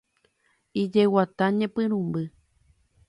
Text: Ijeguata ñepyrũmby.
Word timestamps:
Ijeguata 0.81 1.45
ñepyrũmby. 1.57 2.23